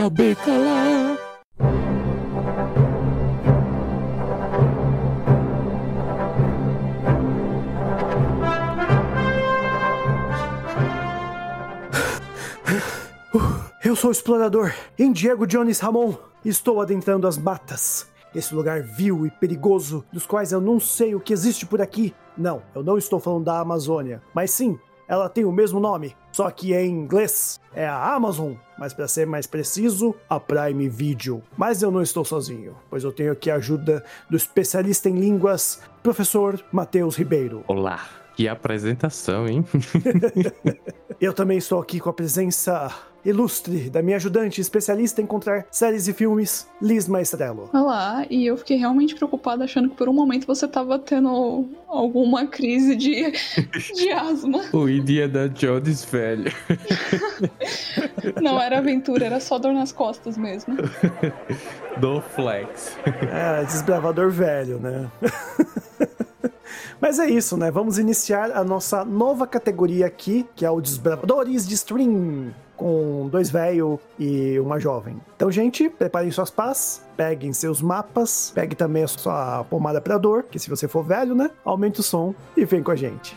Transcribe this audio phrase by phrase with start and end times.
[0.00, 1.18] saber calar.
[13.84, 18.08] Eu sou o explorador Indiego Jones Ramon estou adentrando as matas.
[18.34, 22.14] Esse lugar vil e perigoso, dos quais eu não sei o que existe por aqui.
[22.38, 24.78] Não, eu não estou falando da Amazônia, mas sim,
[25.10, 29.26] ela tem o mesmo nome, só que em inglês é a Amazon, mas para ser
[29.26, 31.42] mais preciso, a Prime Video.
[31.54, 35.82] Mas eu não estou sozinho, pois eu tenho aqui a ajuda do especialista em línguas,
[36.02, 37.62] professor Matheus Ribeiro.
[37.68, 39.66] Olá, que apresentação, hein?
[41.20, 42.90] eu também estou aqui com a presença
[43.24, 47.68] ilustre da minha ajudante especialista em encontrar séries e filmes, Liz Maestrello.
[47.72, 52.46] Olá, e eu fiquei realmente preocupada achando que por um momento você estava tendo alguma
[52.46, 53.32] crise de,
[53.94, 54.64] de asma.
[54.72, 56.52] O Indiana Jones velho.
[58.40, 60.76] Não era aventura, era só dor nas costas mesmo.
[61.98, 62.96] Do flex.
[63.30, 65.10] É, desbravador velho, né?
[67.00, 67.70] Mas é isso, né?
[67.70, 73.50] Vamos iniciar a nossa nova categoria aqui, que é o Desbravadores de Stream com dois
[73.50, 75.20] velhos e uma jovem.
[75.36, 80.44] Então, gente, preparem suas pás, peguem seus mapas, pegue também a sua pomada para dor,
[80.44, 83.36] que se você for velho, né, aumente o som e vem com a gente.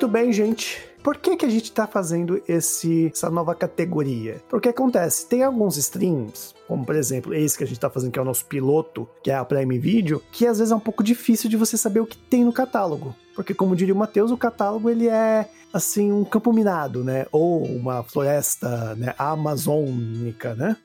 [0.00, 0.82] Muito bem, gente.
[1.02, 4.42] Por que, que a gente está fazendo esse, essa nova categoria?
[4.48, 8.18] Porque acontece, tem alguns streams, como por exemplo esse que a gente está fazendo, que
[8.18, 11.04] é o nosso piloto, que é a Prime Video, que às vezes é um pouco
[11.04, 13.14] difícil de você saber o que tem no catálogo.
[13.36, 17.26] Porque, como diria o Matheus, o catálogo ele é assim um campo minado, né?
[17.30, 19.14] Ou uma floresta né?
[19.18, 20.78] amazônica, né?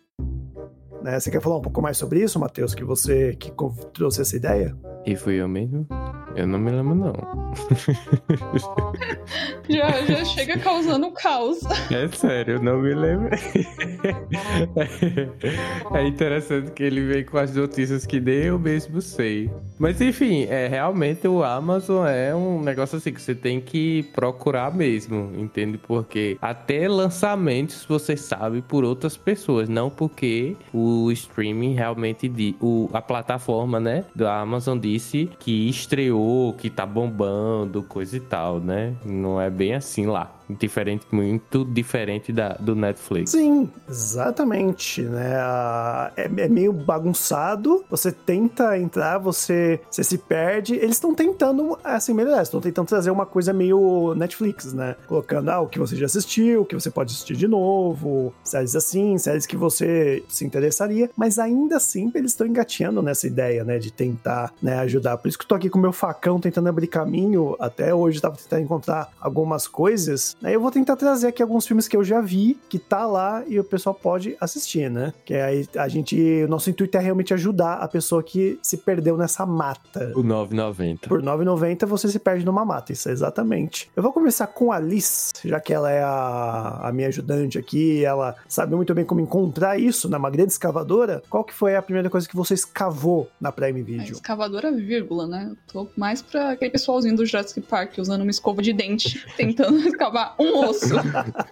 [1.05, 1.19] Né?
[1.19, 2.73] Você quer falar um pouco mais sobre isso, Matheus?
[2.73, 3.51] Que você que
[3.93, 4.75] trouxe essa ideia?
[5.05, 5.87] E fui eu mesmo?
[6.35, 7.13] Eu não me lembro, não.
[9.69, 11.59] já, já chega causando caos.
[11.91, 13.29] É sério, eu não me lembro.
[15.93, 19.49] é interessante que ele vem com as notícias que nem eu mesmo sei.
[19.77, 24.73] Mas enfim, é realmente o Amazon é um negócio assim que você tem que procurar
[24.75, 25.77] mesmo, entende?
[25.77, 32.89] Porque até lançamentos você sabe por outras pessoas, não porque o streaming realmente de o,
[32.93, 38.93] a plataforma, né, da Amazon disse que estreou que tá bombando, coisa e tal, né?
[39.05, 43.31] Não é bem assim lá diferente, muito diferente da, do Netflix.
[43.31, 45.35] Sim, exatamente, né?
[46.15, 50.75] É, é meio bagunçado, você tenta entrar, você, você se perde.
[50.75, 54.95] Eles estão tentando, assim, melhorar, estão tentando trazer uma coisa meio Netflix, né?
[55.07, 58.75] Colocando, ah, o que você já assistiu, o que você pode assistir de novo, séries
[58.75, 63.77] assim, séries que você se interessaria, mas ainda assim eles estão engateando nessa ideia, né,
[63.77, 65.17] de tentar, né, ajudar.
[65.17, 68.21] Por isso que eu tô aqui com o meu facão tentando abrir caminho, até hoje
[68.21, 72.03] tava tentando encontrar algumas coisas Aí eu vou tentar trazer aqui alguns filmes que eu
[72.03, 75.13] já vi, que tá lá e o pessoal pode assistir, né?
[75.23, 76.43] Que aí a gente.
[76.43, 80.11] O nosso intuito é realmente ajudar a pessoa que se perdeu nessa mata.
[80.15, 81.07] O 9,90.
[81.07, 83.89] Por 9,90 você se perde numa mata, isso é exatamente.
[83.95, 88.03] Eu vou começar com a Alice, já que ela é a, a minha ajudante aqui,
[88.03, 91.21] ela sabe muito bem como encontrar isso numa grande escavadora.
[91.29, 94.15] Qual que foi a primeira coisa que você escavou na Prime Video?
[94.15, 95.47] A escavadora, vírgula, né?
[95.49, 99.79] Eu tô mais pra aquele pessoalzinho do Jurassic Park usando uma escova de dente, tentando
[99.87, 100.95] escavar um osso.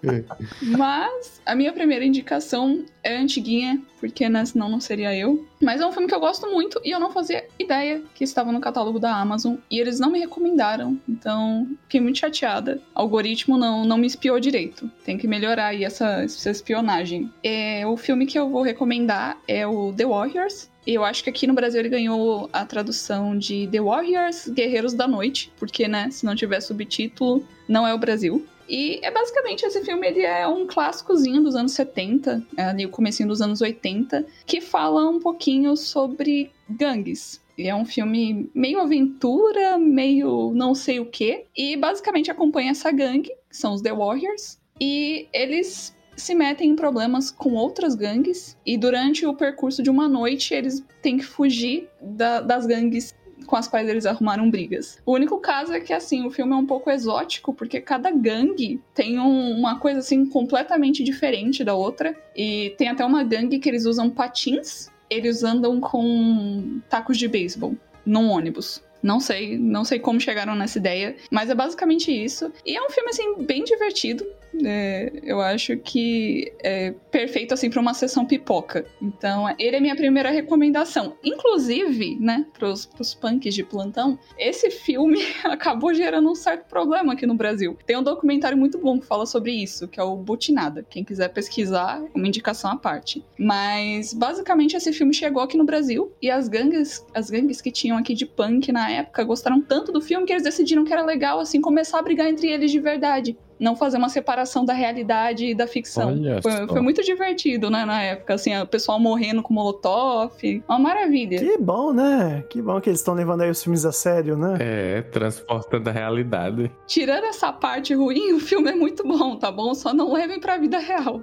[0.62, 5.46] Mas a minha primeira indicação é antiguinha, porque né, senão não seria eu.
[5.62, 8.52] Mas é um filme que eu gosto muito e eu não fazia ideia que estava
[8.52, 11.00] no catálogo da Amazon e eles não me recomendaram.
[11.08, 12.82] Então, fiquei muito chateada.
[12.96, 14.90] O algoritmo não, não me espiou direito.
[15.04, 17.32] Tem que melhorar aí essa, essa espionagem.
[17.44, 21.48] É, o filme que eu vou recomendar é o The Warriors, eu acho que aqui
[21.48, 26.26] no Brasil ele ganhou a tradução de The Warriors Guerreiros da Noite, porque, né, se
[26.26, 28.46] não tiver subtítulo, não é o Brasil.
[28.68, 32.90] E é basicamente esse filme, ele é um clássicozinho dos anos 70, é ali o
[32.90, 37.42] comecinho dos anos 80, que fala um pouquinho sobre gangues.
[37.58, 41.46] E é um filme meio aventura, meio não sei o que.
[41.56, 44.60] E basicamente acompanha essa gangue, que são os The Warriors.
[44.82, 48.58] E eles se metem em problemas com outras gangues.
[48.66, 53.14] E durante o percurso de uma noite, eles têm que fugir da, das gangues
[53.46, 55.00] com as quais eles arrumaram brigas.
[55.06, 58.82] O único caso é que, assim, o filme é um pouco exótico, porque cada gangue
[58.94, 62.16] tem um, uma coisa, assim, completamente diferente da outra.
[62.36, 67.76] E tem até uma gangue que eles usam patins, eles andam com tacos de beisebol
[68.06, 68.82] num ônibus.
[69.02, 72.52] Não sei, não sei como chegaram nessa ideia, mas é basicamente isso.
[72.66, 74.26] E é um filme, assim, bem divertido.
[74.64, 78.86] É, eu acho que é perfeito assim para uma sessão pipoca.
[79.02, 81.16] Então, ele é minha primeira recomendação.
[81.24, 87.26] Inclusive, né, pros, pros punks de plantão, esse filme acabou gerando um certo problema aqui
[87.26, 87.78] no Brasil.
[87.86, 90.86] Tem um documentário muito bom que fala sobre isso, que é o Butinada.
[90.90, 93.24] Quem quiser pesquisar, uma indicação à parte.
[93.38, 97.98] Mas basicamente esse filme chegou aqui no Brasil e as gangues, as gangues que tinham
[97.98, 101.40] aqui de punk na época gostaram tanto do filme que eles decidiram que era legal
[101.40, 105.56] assim começar a brigar entre eles de verdade não fazer uma separação da realidade e
[105.56, 106.16] da ficção.
[106.42, 110.32] Foi, foi, muito divertido, né, na época, assim, o pessoal morrendo com molotov,
[110.68, 111.40] uma maravilha.
[111.40, 112.44] Que bom, né?
[112.50, 114.58] Que bom que eles estão levando aí os filmes a sério, né?
[114.60, 116.72] É, transportando a realidade.
[116.88, 119.74] Tirando essa parte ruim, o filme é muito bom, tá bom?
[119.74, 121.22] Só não levem pra vida real.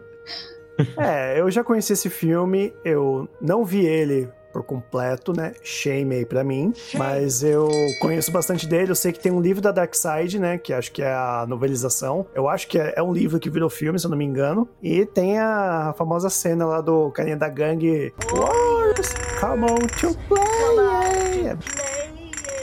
[0.97, 5.55] É, eu já conheci esse filme, eu não vi ele por completo, né?
[5.62, 6.73] Shame aí pra mim.
[6.94, 7.69] Mas eu
[8.00, 8.91] conheço bastante dele.
[8.91, 10.58] Eu sei que tem um livro da Dark Side, né?
[10.58, 12.26] Que acho que é a novelização.
[12.35, 14.69] Eu acho que é, é um livro que virou filme, se eu não me engano.
[14.82, 18.12] E tem a famosa cena lá do carinha da gangue.
[18.32, 21.90] Wars, come on to play.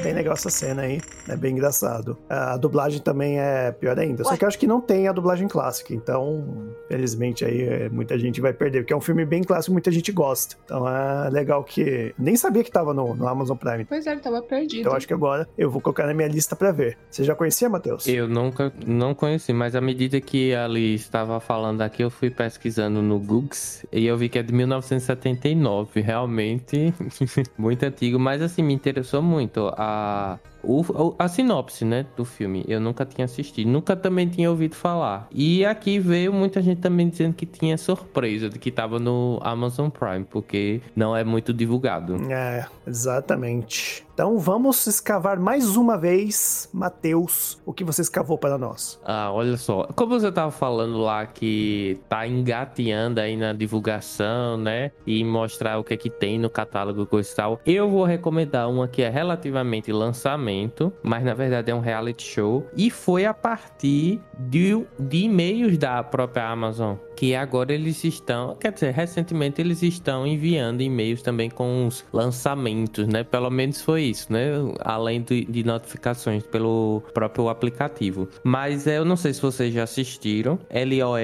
[0.02, 2.18] Bem legal essa cena aí, é bem engraçado.
[2.30, 5.48] A dublagem também é pior ainda, só que eu acho que não tem a dublagem
[5.48, 9.74] clássica, então, felizmente aí é, muita gente vai perder, porque é um filme bem clássico,
[9.74, 10.56] muita gente gosta.
[10.64, 13.86] Então é legal que nem sabia que tava no, no Amazon Prime.
[13.86, 14.82] Pois é, ele tava perdido.
[14.82, 16.98] Então acho que agora eu vou colocar na minha lista para ver.
[17.10, 18.08] Você já conhecia, Matheus?
[18.08, 23.02] Eu nunca não conheci, mas à medida que ali estava falando aqui, eu fui pesquisando
[23.02, 23.48] no Google
[23.92, 26.94] e eu vi que é de 1979, realmente
[27.58, 32.66] muito antigo, mas assim me interessou muito a a, o, a sinopse, né, do filme.
[32.68, 35.28] Eu nunca tinha assistido, nunca também tinha ouvido falar.
[35.32, 39.90] E aqui veio muita gente também dizendo que tinha surpresa de que tava no Amazon
[39.90, 42.16] Prime, porque não é muito divulgado.
[42.32, 44.06] É, exatamente.
[44.18, 49.00] Então vamos escavar mais uma vez, Matheus, o que você escavou para nós.
[49.06, 49.84] Ah, olha só.
[49.96, 54.92] Como você tava falando lá que tá engateando aí na divulgação, né?
[55.06, 57.62] E mostrar o que é que tem no catálogo coisa e tal.
[57.64, 60.57] Eu vou recomendar uma que é relativamente lançamento,
[61.04, 62.66] mas na verdade é um reality show.
[62.76, 68.72] E foi a partir de, de e-mails da própria Amazon que agora eles estão, quer
[68.72, 73.24] dizer, recentemente eles estão enviando e-mails também com os lançamentos, né?
[73.24, 74.52] Pelo menos foi isso, né?
[74.82, 78.30] Além de, de notificações pelo próprio aplicativo.
[78.44, 80.60] Mas eu não sei se vocês já assistiram.
[80.70, 81.18] LOL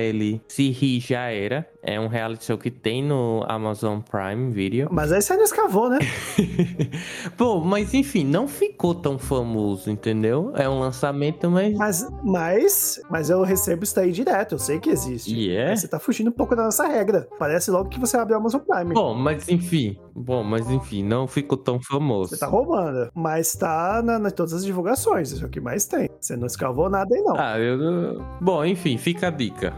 [0.48, 1.70] Se Ri Já Era.
[1.86, 4.88] É um reality show que tem no Amazon Prime Video.
[4.90, 6.00] Mas aí você não escavou, né?
[7.38, 10.54] Bom, mas enfim, não ficou tão famoso, entendeu?
[10.56, 11.78] É um lançamento, mas.
[11.78, 15.36] Mas, mas, mas eu recebo isso daí direto, eu sei que existe.
[15.36, 15.74] E yeah.
[15.74, 15.83] é?
[15.84, 17.28] Você tá fugindo um pouco da nossa regra.
[17.38, 18.94] Parece logo que você abre o Amazon Prime.
[18.94, 19.98] Bom, mas enfim.
[20.16, 22.30] Bom, mas enfim, não ficou tão famoso.
[22.30, 23.12] Você tá roubando.
[23.14, 26.10] Mas tá na, na todas as divulgações, é o que mais tem.
[26.22, 27.36] Você não escavou nada aí, não.
[27.36, 28.22] Ah, eu.
[28.40, 29.74] Bom, enfim, fica a dica.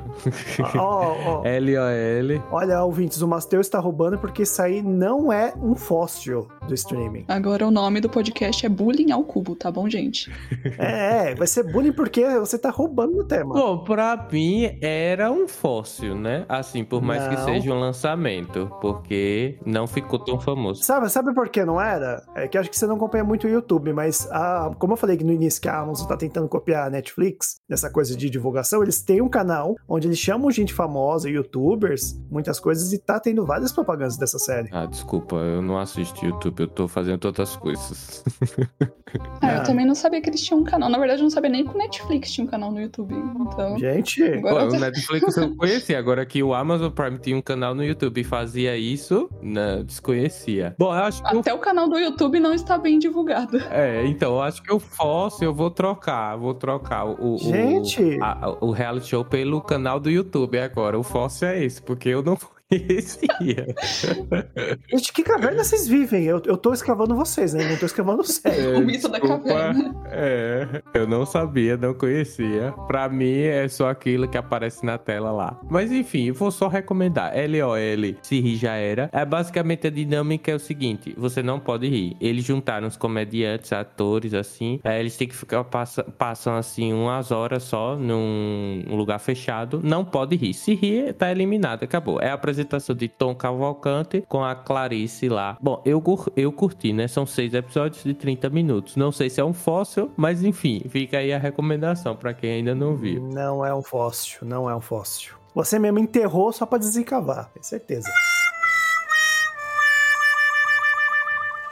[0.77, 1.41] Ó, ó.
[1.47, 2.43] L-O-L.
[2.51, 7.25] Olha, ouvintes, o Matheus está roubando porque isso aí não é um fóssil do streaming.
[7.27, 10.31] Agora o nome do podcast é Bullying ao Cubo, tá bom, gente?
[10.77, 13.55] é, vai ser bullying porque você tá roubando o tema.
[13.55, 16.45] Bom, pra mim era um fóssil, né?
[16.49, 17.29] Assim, por mais não.
[17.29, 20.83] que seja um lançamento, porque não ficou tão famoso.
[20.83, 22.23] Sabe, sabe por que não era?
[22.35, 25.17] É que acho que você não acompanha muito o YouTube, mas a, como eu falei
[25.17, 29.01] no início que a Amazon tá tentando copiar a Netflix nessa coisa de divulgação, eles
[29.01, 33.71] têm um canal onde eles chamam gente famosa, youtubers, muitas coisas, e tá tendo várias
[33.71, 34.69] propagandas dessa série.
[34.71, 38.23] Ah, desculpa, eu não assisto YouTube, eu tô fazendo outras coisas.
[39.41, 39.63] ah, eu ah.
[39.63, 40.89] também não sabia que eles tinham um canal.
[40.89, 43.13] Na verdade, eu não sabia nem que o Netflix tinha um canal no YouTube.
[43.15, 43.77] Então.
[43.77, 44.67] Gente, agora...
[44.67, 48.19] Pô, o Netflix eu conhecia, agora que o Amazon Prime tinha um canal no YouTube
[48.19, 50.75] e fazia isso, não, desconhecia.
[50.77, 51.37] Bom, eu acho que.
[51.37, 51.57] Até o...
[51.57, 53.57] o canal do YouTube não está bem divulgado.
[53.69, 58.01] É, então, eu acho que eu posso, eu vou trocar vou trocar o, Gente.
[58.01, 60.97] O, a, o reality show pelo canal do YouTube agora.
[60.97, 62.37] O fóssil é esse, porque eu não
[62.69, 63.75] conhecia.
[64.91, 66.23] Gente, que caverna vocês vivem?
[66.23, 67.69] Eu, eu tô escavando vocês, né?
[67.69, 68.75] Não tô escavando sério.
[68.75, 69.95] É, o mito da caverna.
[70.07, 72.73] É, eu não sabia, não conhecia.
[72.87, 75.59] Pra mim é só aquilo que aparece na tela lá.
[75.69, 77.33] Mas enfim, vou só recomendar.
[77.35, 77.75] LOL,
[78.21, 79.09] se rir já era.
[79.11, 82.15] É basicamente a dinâmica é o seguinte: você não pode rir.
[82.19, 84.79] Eles juntaram os comediantes, atores, assim.
[84.83, 89.81] É, eles têm que ficar, passa, passam assim umas horas só num lugar fechado.
[89.83, 90.53] Não pode rir.
[90.53, 91.83] Se rir, tá eliminado.
[91.83, 92.19] Acabou.
[92.21, 95.57] É a apresentação de Tom Cavalcante com a Clarice lá.
[95.61, 96.01] Bom, eu,
[96.35, 97.07] eu curti, né?
[97.07, 98.95] São seis episódios de 30 minutos.
[98.95, 102.73] Não sei se é um fóssil, mas enfim, fica aí a recomendação para quem ainda
[102.73, 103.21] não viu.
[103.21, 105.35] Não é um fóssil, não é um fóssil.
[105.53, 108.09] Você mesmo enterrou só para desencavar, tem certeza.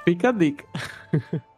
[0.05, 0.65] Fica a dica.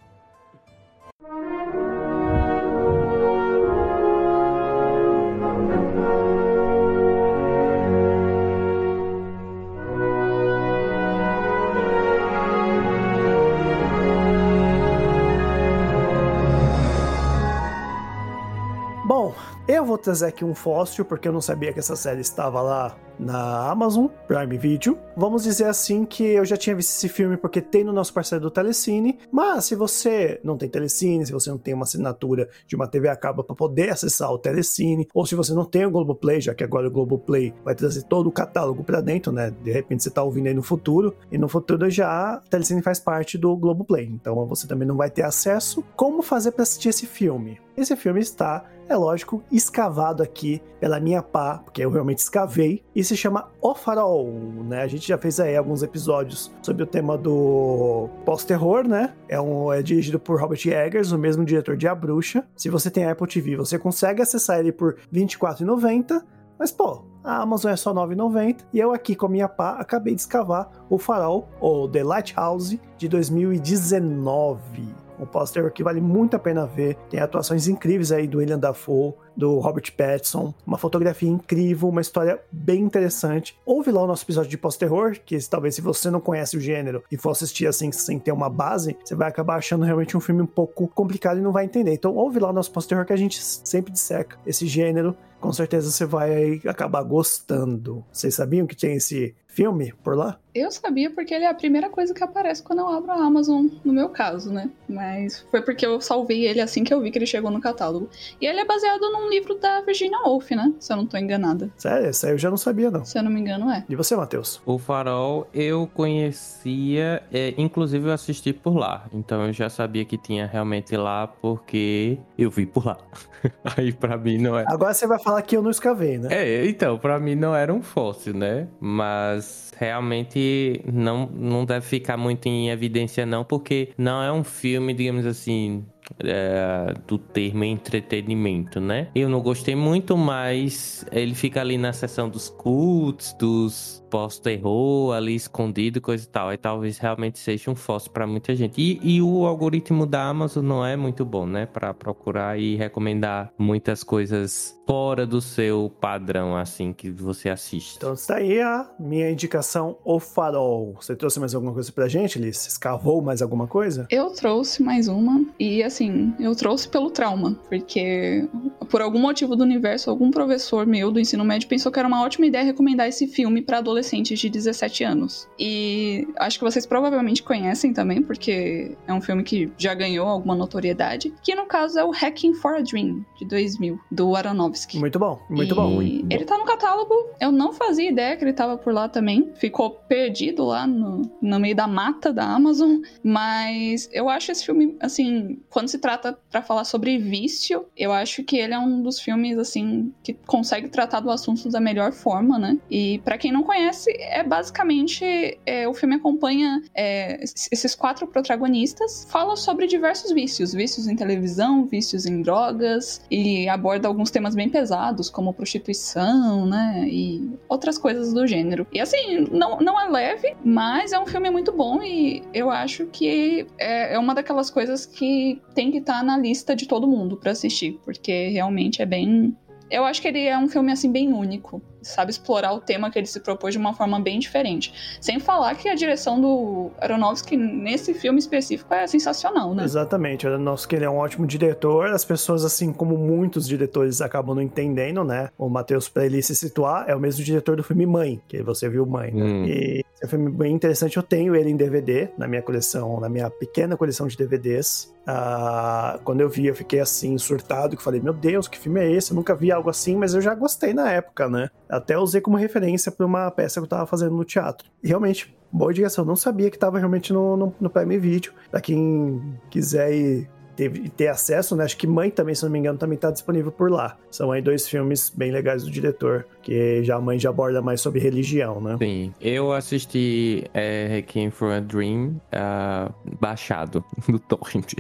[20.06, 24.08] trazer aqui um fóssil, porque eu não sabia que essa série estava lá na Amazon
[24.28, 24.98] Prime Video.
[25.16, 28.44] Vamos dizer assim que eu já tinha visto esse filme porque tem no nosso parceiro
[28.44, 32.76] do Telecine, mas se você não tem Telecine, se você não tem uma assinatura de
[32.76, 35.92] uma TV a cabo para poder acessar o Telecine, ou se você não tem o
[35.92, 39.54] Globoplay, já que agora o Globoplay vai trazer todo o catálogo para dentro, né?
[39.64, 43.00] De repente você tá ouvindo aí no futuro, e no futuro já o Telecine faz
[43.00, 45.84] parte do Globoplay, então você também não vai ter acesso.
[45.96, 47.60] Como fazer para assistir esse filme?
[47.78, 53.04] Esse filme está é lógico, escavado aqui pela minha pá, porque eu realmente escavei, e
[53.06, 54.30] se chama O Farol,
[54.68, 54.82] né?
[54.82, 59.14] A gente já fez aí alguns episódios sobre o tema do pós-terror, né?
[59.30, 62.46] É, um, é dirigido por Robert Eggers, o mesmo diretor de A Bruxa.
[62.56, 66.22] Se você tem Apple TV, você consegue acessar ele por R$ 24,90,
[66.58, 69.78] mas pô, a Amazon é só R$ 9,90 e eu aqui com a minha pá
[69.80, 76.36] acabei de escavar o Farol, ou The Lighthouse, de 2019 um pós-terror que vale muito
[76.36, 76.96] a pena ver.
[77.10, 82.40] Tem atuações incríveis aí do William Dafoe, do Robert Pattinson, uma fotografia incrível, uma história
[82.52, 83.58] bem interessante.
[83.66, 87.04] Ouve lá o nosso episódio de pós-terror, que talvez se você não conhece o gênero
[87.12, 90.42] e for assistir assim sem ter uma base, você vai acabar achando realmente um filme
[90.42, 91.94] um pouco complicado e não vai entender.
[91.94, 95.16] Então ouve lá o nosso pós-terror que a gente sempre disseca esse gênero.
[95.40, 98.04] Com certeza você vai acabar gostando.
[98.12, 100.38] Vocês sabiam que tem esse filme por lá?
[100.54, 103.68] Eu sabia porque ele é a primeira coisa que aparece quando eu abro a Amazon,
[103.84, 104.70] no meu caso, né?
[104.88, 108.10] Mas foi porque eu salvei ele assim que eu vi que ele chegou no catálogo.
[108.40, 110.74] E ele é baseado num livro da Virginia Woolf, né?
[110.80, 111.70] Se eu não tô enganada.
[111.78, 112.08] Sério?
[112.08, 113.04] Essa eu já não sabia, não.
[113.04, 113.84] Se eu não me engano, é.
[113.90, 114.62] E você, Matheus?
[114.66, 119.08] O Farol eu conhecia, é, inclusive eu assisti por lá.
[119.12, 122.98] Então eu já sabia que tinha realmente lá porque eu vi por lá.
[123.76, 124.64] Aí pra mim não é.
[124.68, 126.30] Agora você vai falar que eu não escavei, né?
[126.32, 128.70] É, então, pra mim não era um fóssil, né?
[128.80, 129.45] Mas
[129.78, 135.26] realmente não, não deve ficar muito em evidência, não, porque não é um filme, digamos
[135.26, 135.86] assim,
[136.24, 139.10] é, do termo entretenimento, né?
[139.16, 145.36] Eu não gostei muito, mas ele fica ali na seção dos cults, dos pós-terror, ali
[145.36, 146.50] escondido, coisa e tal.
[146.50, 148.80] Aí talvez realmente seja um fóssil para muita gente.
[148.80, 151.66] E, e, o algoritmo da Amazon não é muito bom, né?
[151.66, 157.96] Para procurar e recomendar muitas coisas fora do seu padrão, assim, que você assiste.
[157.98, 160.96] Então está aí a minha indicação, O Farol.
[161.02, 162.68] Você trouxe mais alguma coisa pra gente, Liz?
[162.68, 164.08] Escavou mais alguma coisa?
[164.12, 165.44] Eu trouxe mais uma.
[165.60, 168.48] E assim, assim, eu trouxe pelo trauma, porque
[168.90, 172.24] por algum motivo do universo, algum professor meu do ensino médio pensou que era uma
[172.24, 175.48] ótima ideia recomendar esse filme para adolescentes de 17 anos.
[175.58, 180.56] E acho que vocês provavelmente conhecem também, porque é um filme que já ganhou alguma
[180.56, 185.00] notoriedade, que no caso é o Hacking for a Dream, de 2000, do Aronofsky.
[185.00, 185.90] Muito bom, muito e bom.
[185.92, 189.52] Muito ele tá no catálogo, eu não fazia ideia que ele tava por lá também,
[189.56, 194.96] ficou perdido lá no, no meio da mata da Amazon, mas eu acho esse filme,
[195.00, 199.04] assim, quando quando se trata para falar sobre vício, eu acho que ele é um
[199.04, 202.78] dos filmes assim que consegue tratar do assunto da melhor forma, né?
[202.90, 203.85] E para quem não conhece,
[204.20, 211.08] é basicamente é, o filme acompanha é, esses quatro protagonistas, fala sobre diversos vícios, vícios
[211.08, 217.08] em televisão, vícios em drogas e aborda alguns temas bem pesados como prostituição, né?
[217.08, 218.88] E outras coisas do gênero.
[218.92, 223.06] E assim, não, não é leve, mas é um filme muito bom e eu acho
[223.08, 227.08] que é, é uma daquelas coisas que tem que estar tá na lista de todo
[227.08, 229.56] mundo para assistir, porque realmente é bem.
[229.90, 233.18] Eu acho que ele é um filme assim bem único sabe explorar o tema que
[233.20, 234.94] ele se propôs de uma forma bem diferente.
[235.20, 239.84] Sem falar que a direção do Aronofsky nesse filme específico é sensacional, né?
[239.84, 240.46] Exatamente.
[240.46, 242.08] O Aronofsky ele é um ótimo diretor.
[242.08, 245.50] As pessoas, assim como muitos diretores, acabam não entendendo, né?
[245.58, 248.88] O Matheus, pra ele se situar, é o mesmo diretor do filme Mãe, que você
[248.90, 249.44] viu Mãe, né?
[249.44, 249.66] Hum.
[249.66, 251.18] E é um filme bem interessante.
[251.18, 255.14] Eu tenho ele em DVD na minha coleção, na minha pequena coleção de DVDs.
[255.28, 259.12] Ah, quando eu vi, eu fiquei assim, surtado, que falei, meu Deus, que filme é
[259.12, 259.32] esse?
[259.32, 261.70] Eu nunca vi algo assim, mas eu já gostei na época, né?
[261.98, 264.88] Até usei como referência para uma peça que eu tava fazendo no teatro.
[265.04, 266.26] E realmente, boa direção.
[266.26, 268.54] Não sabia que tava realmente no, no, no Prime Video.
[268.70, 271.86] Pra quem quiser ir ter, ter acesso, né?
[271.86, 274.18] Acho que Mãe também, se não me engano, também tá disponível por lá.
[274.30, 278.02] São aí dois filmes bem legais do diretor, que já a Mãe já aborda mais
[278.02, 278.98] sobre religião, né?
[278.98, 279.32] Sim.
[279.40, 284.94] Eu assisti é, Requiem for a Dream uh, baixado no torrent.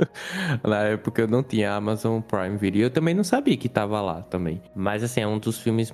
[0.62, 2.82] Na época eu não tinha Amazon Prime Video.
[2.82, 4.60] Eu também não sabia que tava lá também.
[4.76, 5.90] Mas assim, é um dos filmes,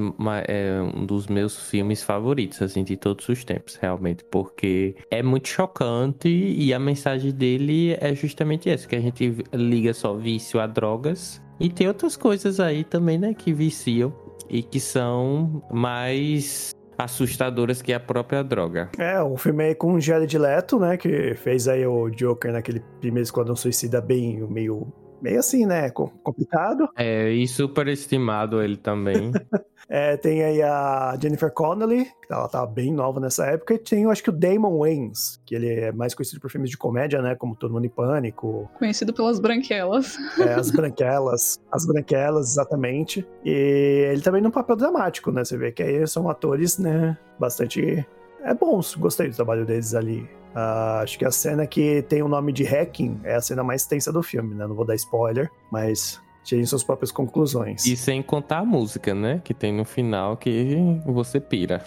[0.48, 4.24] é um dos meus filmes favoritos, assim, de todos os tempos, realmente.
[4.24, 9.94] Porque é muito chocante e a mensagem dele é justamente essa, que a gente liga
[9.94, 11.40] só vício a drogas.
[11.60, 17.92] E tem outras coisas aí também, né, que viciam e que são mais assustadoras que
[17.92, 18.88] a própria droga.
[18.98, 22.80] É, o filme aí com o Jared Leto, né, que fez aí o Joker naquele
[23.00, 24.86] primeiro Esquadrão Suicida bem, meio
[25.24, 25.88] meio assim, né?
[25.90, 26.86] Complicado.
[26.94, 29.32] É, e superestimado ele também.
[29.86, 34.04] É, tem aí a Jennifer Connelly, que ela tava bem nova nessa época, e tem,
[34.04, 37.20] eu acho que o Damon Wayans, que ele é mais conhecido por filmes de comédia,
[37.20, 38.66] né, como Todo Mundo em Pânico.
[38.78, 40.16] Conhecido pelas branquelas.
[40.38, 43.28] É, as branquelas, as branquelas, exatamente.
[43.44, 48.06] E ele também num papel dramático, né, você vê que aí são atores, né, bastante...
[48.42, 50.26] É bons, gostei do trabalho deles ali.
[50.54, 53.86] Uh, acho que a cena que tem o nome de Hacking é a cena mais
[53.86, 54.66] tensa do filme, né?
[54.66, 57.84] Não vou dar spoiler, mas tirem suas próprias conclusões.
[57.86, 59.40] E sem contar a música, né?
[59.42, 61.82] Que tem no final que você pira.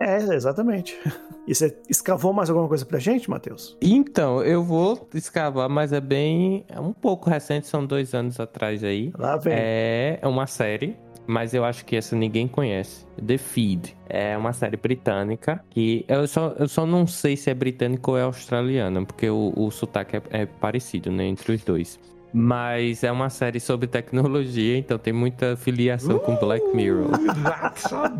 [0.00, 0.98] É, é exatamente.
[1.46, 3.76] E você escavou mais alguma coisa pra gente, Matheus?
[3.80, 6.64] Então, eu vou escavar, mas é bem.
[6.68, 9.12] É um pouco recente, são dois anos atrás aí.
[9.16, 9.52] Lá vem.
[9.54, 10.96] É uma série
[11.26, 13.06] mas eu acho que essa ninguém conhece.
[13.24, 13.96] The Feed.
[14.08, 18.18] É uma série britânica que eu só, eu só não sei se é britânica ou
[18.18, 21.98] é australiana, porque o, o sotaque é, é parecido, né, entre os dois.
[22.36, 27.10] Mas é uma série sobre tecnologia, então tem muita filiação uh, com Black Mirror.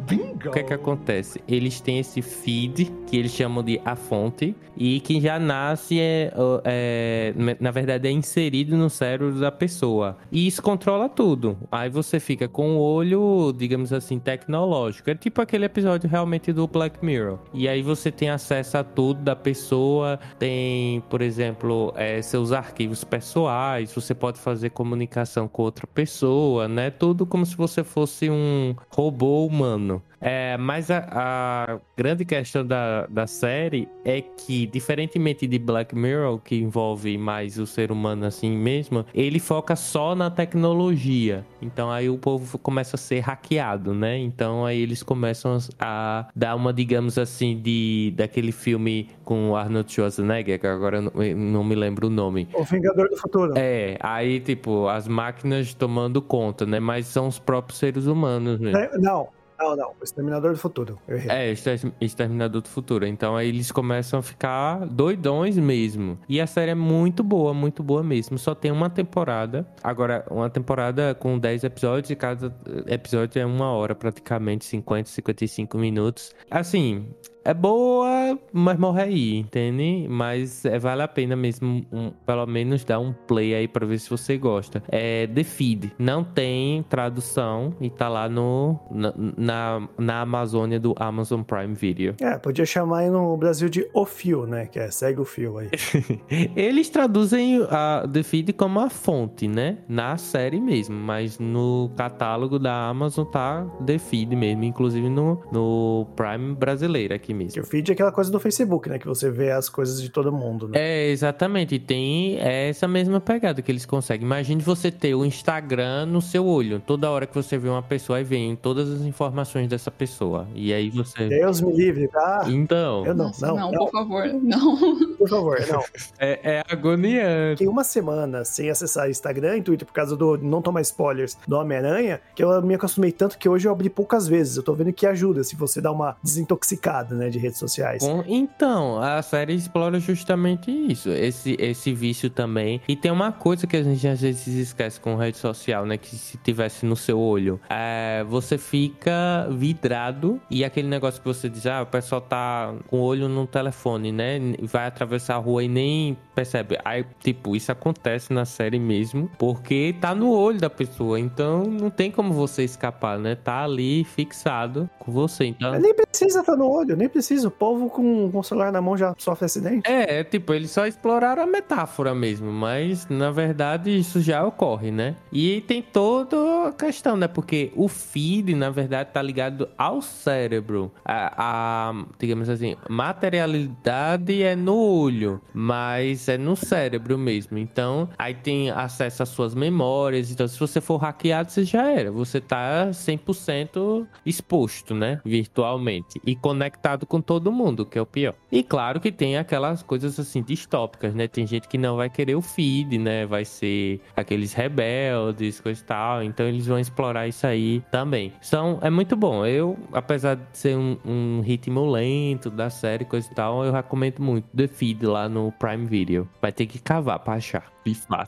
[0.07, 0.51] Bingo.
[0.51, 1.41] O que é que acontece?
[1.49, 6.33] Eles têm esse feed que eles chamam de a fonte e que já nasce é,
[6.65, 10.17] é, na verdade é inserido no cérebro da pessoa.
[10.31, 11.57] E isso controla tudo.
[11.71, 15.11] Aí você fica com o olho, digamos assim, tecnológico.
[15.11, 17.39] É tipo aquele episódio realmente do Black Mirror.
[17.53, 23.03] E aí você tem acesso a tudo da pessoa, tem, por exemplo, é, seus arquivos
[23.03, 26.91] pessoais, você pode fazer comunicação com outra pessoa, né?
[26.91, 30.03] Tudo como se você fosse um robô humano.
[30.27, 36.39] É, mas a, a, grande questão da, da série é que, diferentemente de Black Mirror,
[36.39, 41.45] que envolve mais o ser humano assim mesmo, ele foca só na tecnologia.
[41.61, 44.17] Então aí o povo começa a ser hackeado, né?
[44.17, 50.59] Então aí eles começam a dar uma, digamos assim, de daquele filme com Arnold Schwarzenegger,
[50.59, 52.49] que agora não, não me lembro o nome.
[52.55, 53.53] O Vingador do Futuro.
[53.57, 56.81] É, aí tipo, as máquinas tomando conta, né?
[56.81, 58.73] Mas são os próprios seres humanos, né?
[58.95, 59.91] Não, não, não.
[60.01, 60.99] O Exterminador do Futuro.
[61.07, 61.31] Eu errei.
[61.31, 61.55] É,
[62.01, 63.07] Exterminador do Futuro.
[63.07, 66.19] Então aí eles começam a ficar doidões mesmo.
[66.29, 68.39] E a série é muito boa, muito boa mesmo.
[68.39, 69.67] Só tem uma temporada.
[69.83, 72.55] Agora, uma temporada com 10 episódios e cada
[72.87, 76.35] episódio é uma hora praticamente, 50, 55 minutos.
[76.51, 77.09] Assim,
[77.45, 80.07] é boa, mas morre aí, entende?
[80.09, 83.99] Mas é, vale a pena mesmo, um, pelo menos, dar um play aí pra ver
[83.99, 84.83] se você gosta.
[84.89, 85.93] É The Feed.
[85.99, 92.15] Não tem tradução e tá lá no, na, na, na Amazônia do Amazon Prime Video.
[92.21, 94.67] É, podia chamar aí no Brasil de O Fio, né?
[94.67, 95.69] Que é segue o fio aí.
[96.57, 99.79] Eles traduzem a The Feed como a fonte, né?
[99.89, 106.07] Na série mesmo, mas no catálogo da Amazon tá The Feed mesmo, inclusive no, no
[106.17, 107.63] Prime brasileiro aqui mesmo.
[107.63, 108.99] O feed é aquela coisa do Facebook, né?
[108.99, 110.79] Que você vê as coisas de todo mundo, né?
[110.79, 111.75] É, exatamente.
[111.75, 114.25] E tem essa mesma pegada que eles conseguem.
[114.25, 116.81] Imagine você ter o Instagram no seu olho.
[116.81, 120.47] Toda hora que você vê uma pessoa, aí vem todas as informações dessa pessoa.
[120.55, 121.29] E aí você.
[121.29, 122.45] Deus me livre, tá?
[122.49, 123.05] Então.
[123.05, 124.77] Eu não, Nossa, não, não, não, por favor, não.
[125.17, 125.83] Por favor, não.
[126.19, 127.59] É, é agoniante.
[127.59, 131.57] Fiquei uma semana sem acessar Instagram e Twitter por causa do não tomar spoilers do
[131.57, 134.57] Homem-Aranha, que eu me acostumei tanto que hoje eu abri poucas vezes.
[134.57, 137.24] Eu tô vendo que ajuda se você dá uma desintoxicada, né?
[137.25, 138.03] Né, de redes sociais.
[138.27, 142.81] Então, a série explora justamente isso, esse, esse vício também.
[142.87, 146.15] E tem uma coisa que a gente às vezes esquece com rede social, né, que
[146.17, 151.67] se tivesse no seu olho, é, você fica vidrado e aquele negócio que você diz,
[151.67, 155.69] ah, o pessoal tá com o olho no telefone, né, vai atravessar a rua e
[155.69, 156.79] nem percebe.
[156.85, 161.91] Aí, tipo, isso acontece na série mesmo, porque tá no olho da pessoa, então não
[161.91, 165.79] tem como você escapar, né, tá ali fixado com você, então...
[165.79, 167.47] Nem precisa estar tá no olho, nem precisa.
[167.47, 169.89] O povo com, com o celular na mão já sofre acidente.
[169.89, 174.91] É, é, tipo, eles só exploraram a metáfora mesmo, mas na verdade isso já ocorre,
[174.91, 175.15] né?
[175.33, 177.29] E tem toda a questão, né?
[177.29, 180.91] Porque o feed, na verdade, tá ligado ao cérebro.
[181.05, 187.59] A, a digamos assim, materialidade é no olho, mas é no cérebro mesmo.
[187.59, 190.31] Então, aí tem acesso às suas memórias.
[190.31, 192.11] Então, se você for hackeado, você já era.
[192.11, 195.21] Você tá 100% exposto, né?
[195.25, 196.21] Virtualmente.
[196.27, 198.35] E conectado com todo mundo, que é o pior.
[198.51, 201.27] E claro que tem aquelas coisas assim distópicas, né?
[201.29, 203.27] Tem gente que não vai querer o feed, né?
[203.27, 206.23] Vai ser aqueles rebeldes, coisa e tal.
[206.23, 208.33] Então eles vão explorar isso aí também.
[208.47, 209.45] Então é muito bom.
[209.45, 214.21] Eu, apesar de ser um, um ritmo lento da série, coisa e tal, eu recomendo
[214.21, 216.29] muito The Feed lá no Prime Video.
[216.41, 217.74] Vai ter que cavar pra achar.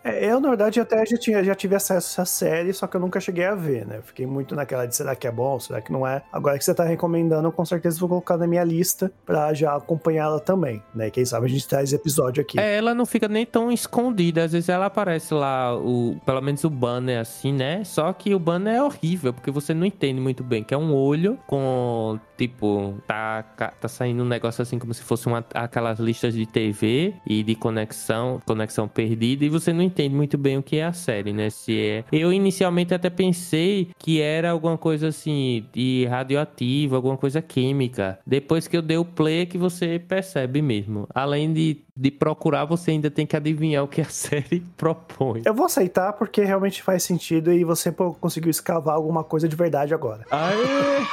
[0.04, 3.00] É, eu, na verdade, até já, tinha, já tive acesso à série, só que eu
[3.00, 4.00] nunca cheguei a ver, né?
[4.02, 6.22] Fiquei muito naquela de será que é bom, será que não é.
[6.32, 9.74] Agora que você tá recomendando, eu com certeza vou colocar na minha lista pra já
[9.74, 11.10] acompanhá-la também, né?
[11.10, 12.58] Quem sabe a gente traz episódio aqui.
[12.58, 14.44] É, ela não fica nem tão escondida.
[14.44, 17.82] Às vezes ela aparece lá, o, pelo menos o banner assim, né?
[17.84, 20.94] Só que o banner é horrível, porque você não entende muito bem, que é um
[20.94, 26.34] olho com, tipo, tá, tá saindo um negócio assim como se fosse uma, aquelas listas
[26.34, 30.76] de TV e de conexão, conexão perdida, e você não entende muito bem o que
[30.76, 31.50] é a série, né?
[31.50, 32.04] Se é.
[32.10, 38.18] Eu inicialmente até pensei que era alguma coisa assim de radioativa, alguma coisa química.
[38.26, 41.06] Depois que eu dei o play é que você percebe mesmo.
[41.14, 45.42] Além de, de procurar, você ainda tem que adivinhar o que a série propõe.
[45.44, 49.94] Eu vou aceitar porque realmente faz sentido e você conseguiu escavar alguma coisa de verdade
[49.94, 50.24] agora.
[50.30, 51.06] Aê!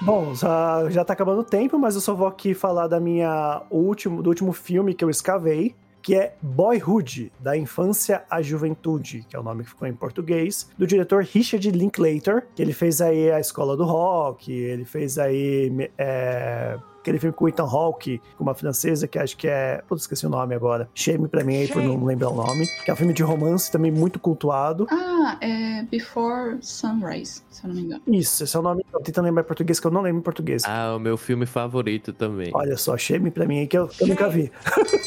[0.00, 3.62] Bom, já, já tá acabando o tempo, mas eu só vou aqui falar da minha
[3.70, 9.34] último, do último filme que eu escavei, que é Boyhood, da infância à juventude, que
[9.34, 13.32] é o nome que ficou em português, do diretor Richard Linklater, que ele fez aí
[13.32, 18.42] a Escola do Rock, ele fez aí é, aquele filme com o Ethan Hawke, com
[18.42, 19.82] uma francesa que acho que é.
[19.86, 20.88] Putz, esqueci o nome agora.
[20.94, 22.66] Shame pra mim aí por não lembrar o nome.
[22.84, 24.86] Que é um filme de romance também muito cultuado.
[24.90, 28.02] Ah, é Before Sunrise, se eu não me engano.
[28.06, 28.82] Isso, esse é o nome.
[28.92, 30.62] Eu tô tentando lembrar em português, que eu não lembro em português.
[30.64, 32.50] Ah, o meu filme favorito também.
[32.54, 34.50] Olha só, Shame pra mim aí que eu, que eu nunca vi.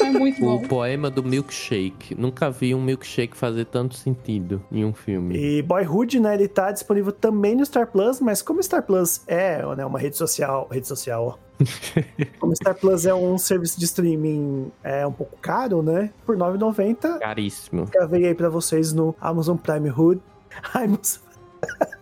[0.00, 0.56] É muito bom.
[0.56, 2.14] O poema do milkshake.
[2.14, 5.36] Nunca vi um milkshake fazer tanto sentido em um filme.
[5.36, 9.64] E Boyhood, né, ele tá disponível também no Star Plus, mas como Star Plus é
[9.76, 11.47] né, uma rede social, rede social, ó,
[12.38, 16.10] como Star Plus é um serviço de streaming é um pouco caro, né?
[16.24, 17.18] Por R$ 9,90.
[17.18, 17.86] Caríssimo.
[17.86, 20.20] Gravei aí pra vocês no Amazon Prime Hood.
[20.74, 21.28] Amazon...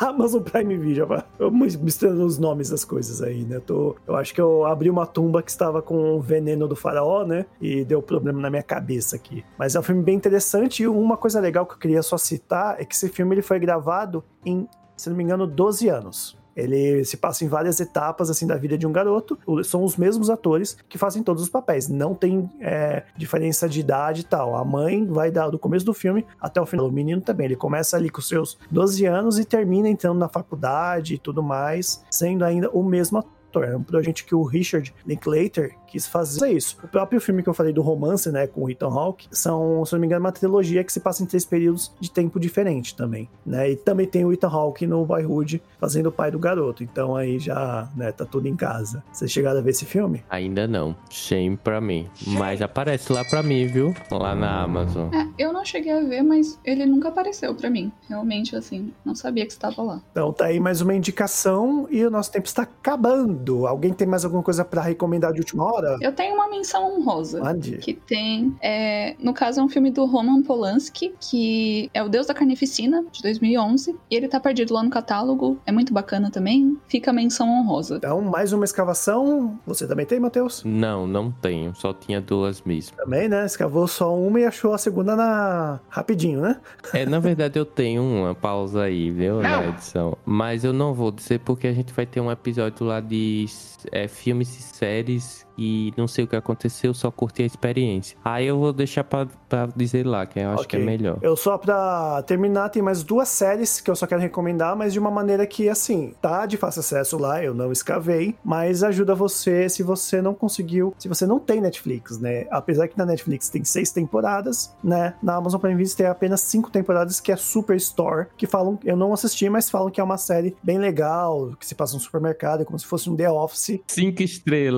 [0.00, 3.56] Amazon Prime Video, eu misturando os nomes das coisas aí, né?
[3.56, 6.76] Eu, tô, eu acho que eu abri uma tumba que estava com o veneno do
[6.76, 7.46] faraó, né?
[7.60, 9.44] E deu problema na minha cabeça aqui.
[9.58, 12.80] Mas é um filme bem interessante e uma coisa legal que eu queria só citar
[12.80, 16.38] é que esse filme ele foi gravado em, se não me engano, 12 anos.
[16.56, 19.38] Ele se passa em várias etapas assim da vida de um garoto.
[19.64, 21.88] São os mesmos atores que fazem todos os papéis.
[21.88, 24.56] Não tem é, diferença de idade e tal.
[24.56, 26.86] A mãe vai dar do começo do filme até o final.
[26.86, 27.46] O menino também.
[27.46, 32.04] Ele começa ali com seus 12 anos e termina entrando na faculdade e tudo mais,
[32.10, 33.64] sendo ainda o mesmo ator.
[33.64, 36.76] É um projeto que o Richard Linklater quis fazer isso.
[36.82, 39.92] O próprio filme que eu falei do romance, né, com o Ethan Hawke, são, se
[39.92, 43.28] não me engano, uma trilogia que se passa em três períodos de tempo diferente também,
[43.44, 43.70] né?
[43.70, 46.82] E também tem o Ethan Hawke no Boyhood fazendo o pai do garoto.
[46.82, 49.02] Então aí já, né, tá tudo em casa.
[49.12, 50.22] Vocês chegaram a ver esse filme?
[50.30, 50.94] Ainda não.
[51.10, 52.08] Shame pra mim.
[52.26, 53.94] Mas aparece lá pra mim, viu?
[54.10, 55.12] Lá na Amazon.
[55.12, 57.92] É, eu não cheguei a ver, mas ele nunca apareceu pra mim.
[58.08, 60.00] Realmente, assim, não sabia que estava lá.
[60.10, 63.66] Então tá aí mais uma indicação e o nosso tempo está acabando.
[63.66, 65.79] Alguém tem mais alguma coisa para recomendar de última hora?
[66.00, 67.40] Eu tenho uma menção honrosa.
[67.40, 67.78] Mande.
[67.78, 68.56] Que tem.
[68.60, 73.04] É, no caso, é um filme do Roman Polanski, que é O Deus da Carnificina,
[73.10, 73.96] de 2011.
[74.10, 75.58] E ele tá perdido lá no catálogo.
[75.66, 76.76] É muito bacana também.
[76.88, 77.96] Fica a menção honrosa.
[77.96, 79.58] Então, mais uma escavação.
[79.66, 80.62] Você também tem, Matheus?
[80.64, 81.74] Não, não tenho.
[81.74, 82.96] Só tinha duas mesmo.
[82.96, 83.44] Também, né?
[83.46, 86.60] Escavou só uma e achou a segunda na rapidinho, né?
[86.92, 90.16] É, na verdade eu tenho uma pausa aí, viu, na edição.
[90.24, 93.46] Mas eu não vou dizer porque a gente vai ter um episódio lá de
[93.92, 98.16] é, filmes e séries e não sei o que aconteceu, só curti a experiência.
[98.24, 100.80] Aí eu vou deixar pra, pra dizer lá, que eu acho okay.
[100.80, 101.18] que é melhor.
[101.20, 104.98] Eu só pra terminar, tem mais duas séries que eu só quero recomendar, mas de
[104.98, 109.68] uma maneira que, assim, tá de fácil acesso lá, eu não escavei, mas ajuda você
[109.68, 112.46] se você não conseguiu, se você não tem Netflix, né?
[112.50, 115.14] Apesar que na Netflix tem seis temporadas, né?
[115.22, 119.12] Na Amazon Prime Video tem apenas cinco temporadas, que é Superstore, que falam, eu não
[119.12, 122.64] assisti, mas falam que é uma série bem legal, que se passa no supermercado, é
[122.64, 123.78] como se fosse um The Office.
[123.86, 124.69] Cinco estrelas,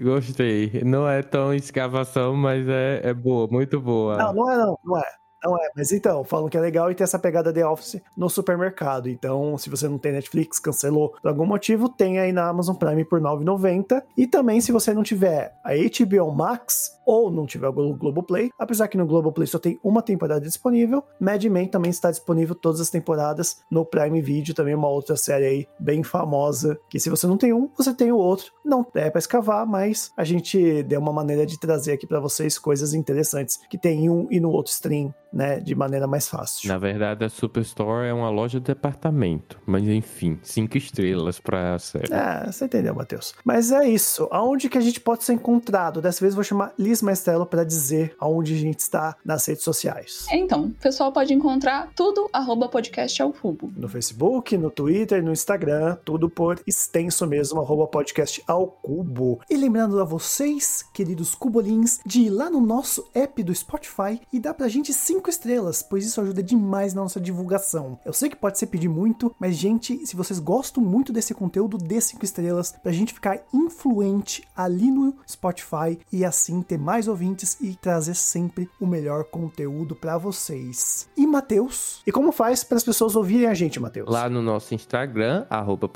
[0.00, 0.82] gostei.
[0.84, 4.16] Não é tão escavação, mas é, é boa, muito boa.
[4.16, 5.22] Não, não é não, não é.
[5.44, 8.30] Não é, mas então, falam que é legal e tem essa pegada de Office no
[8.30, 9.08] supermercado.
[9.08, 13.04] Então, se você não tem Netflix, cancelou por algum motivo, tem aí na Amazon Prime
[13.04, 14.02] por R$ 9,90.
[14.16, 18.88] E também, se você não tiver a HBO Max ou não tiver o Globoplay, apesar
[18.88, 22.90] que no Globoplay só tem uma temporada disponível, Mad Men também está disponível todas as
[22.90, 27.36] temporadas no Prime Video, também uma outra série aí bem famosa, que se você não
[27.36, 28.52] tem um, você tem o outro.
[28.64, 32.58] Não é para escavar, mas a gente deu uma maneira de trazer aqui para vocês
[32.58, 36.68] coisas interessantes que tem em um e no outro stream né, de maneira mais fácil.
[36.68, 39.58] Na verdade, a Superstore é uma loja de departamento.
[39.64, 42.12] Mas enfim, cinco estrelas pra série.
[42.12, 43.34] É, você entendeu, Matheus.
[43.44, 44.28] Mas é isso.
[44.30, 46.02] Aonde que a gente pode ser encontrado?
[46.02, 49.64] Dessa vez eu vou chamar Liz Maestrello para dizer aonde a gente está nas redes
[49.64, 50.26] sociais.
[50.30, 53.72] Então, o pessoal pode encontrar tudo arroba podcast ao cubo.
[53.76, 59.40] No Facebook, no Twitter, no Instagram, tudo por extenso mesmo, arroba podcast ao cubo.
[59.48, 64.40] E lembrando a vocês, queridos cubolins, de ir lá no nosso app do Spotify e
[64.40, 67.98] dar pra gente cinco estrelas, pois isso ajuda demais na nossa divulgação.
[68.04, 71.78] Eu sei que pode ser pedir muito, mas gente, se vocês gostam muito desse conteúdo,
[71.78, 77.58] dê cinco estrelas pra gente ficar influente ali no Spotify e assim ter mais ouvintes
[77.60, 81.08] e trazer sempre o melhor conteúdo para vocês.
[81.16, 84.08] E Matheus, e como faz para as pessoas ouvirem a gente, Matheus?
[84.08, 85.90] Lá no nosso Instagram, arroba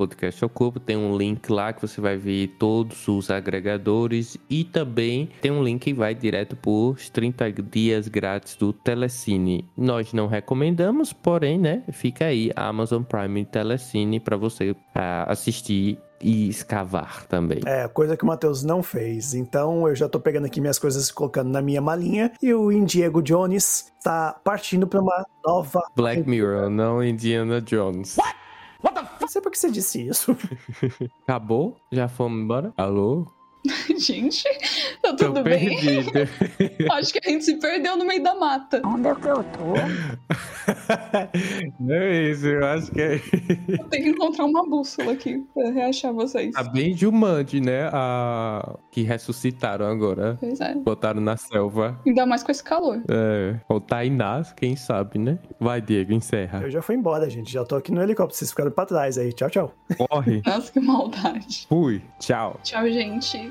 [0.85, 5.63] tem um link lá que você vai ver todos os agregadores e também tem um
[5.63, 9.65] link que vai direto por 30 dias grátis do Telecine.
[9.77, 14.77] Nós não recomendamos, porém, né, fica aí a Amazon Prime Telecine para você uh,
[15.29, 17.61] assistir e escavar também.
[17.67, 19.35] É, coisa que o Matheus não fez.
[19.35, 22.33] Então eu já tô pegando aqui minhas coisas e colocando na minha malinha.
[22.43, 25.83] E o Indiego Jones tá partindo pra uma nova.
[25.95, 28.17] Black Mirror, não Indiana Jones.
[28.17, 28.37] What?
[28.83, 29.11] What the f...
[29.21, 30.37] Não sei por que você disse isso.
[31.27, 31.77] Acabou?
[31.91, 32.73] Já fomos embora?
[32.77, 33.27] Alô?
[33.99, 34.45] gente,
[35.03, 35.77] tá tudo tô bem?
[36.93, 38.81] Acho que a gente se perdeu no meio da mata.
[38.85, 40.66] Onde é que eu tô?
[41.79, 43.15] Não é isso, eu acho que é.
[43.69, 46.53] Eu tenho que encontrar uma bússola aqui pra reachar vocês.
[46.53, 47.89] Tá bem de humante, né?
[47.93, 48.77] A...
[48.91, 50.37] Que ressuscitaram agora.
[50.41, 50.75] Pois é.
[50.75, 52.01] Botaram na selva.
[52.07, 53.03] Ainda mais com esse calor.
[53.09, 53.57] É.
[53.69, 55.39] Ou Tainás, quem sabe, né?
[55.61, 56.63] Vai, Diego, encerra.
[56.63, 57.53] Eu já fui embora, gente.
[57.53, 58.39] Já tô aqui no helicóptero.
[58.39, 59.33] Vocês ficaram pra trás aí.
[59.33, 59.75] Tchau, tchau.
[60.09, 60.43] Corre.
[60.47, 61.67] Nossa, que maldade.
[61.69, 62.03] Fui.
[62.19, 62.59] Tchau.
[62.63, 63.51] Tchau, gente.